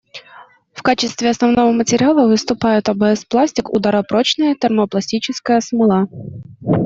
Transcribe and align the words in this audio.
В 0.73 0.81
качестве 0.81 1.29
основного 1.29 1.71
материала 1.71 2.27
выступает 2.27 2.89
АБС-пластик— 2.89 3.69
ударопрочная 3.71 4.55
термопластическая 4.59 5.59
смола. 5.61 6.07